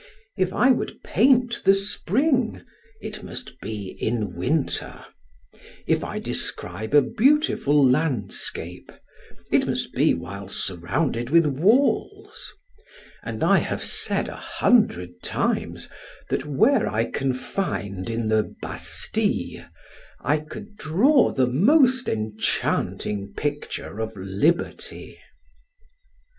[0.35, 2.63] If I would paint the spring,
[3.03, 5.05] it must be in winter;
[5.85, 8.91] if describe a beautiful landscape,
[9.51, 12.51] it must be while surrounded with walls;
[13.21, 15.87] and I have said a hundred times,
[16.31, 19.65] that were I confined in the Bastile,
[20.19, 25.19] I could draw the most enchanting picture of liberty.